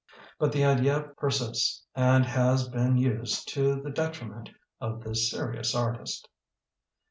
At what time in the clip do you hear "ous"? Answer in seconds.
5.59-5.75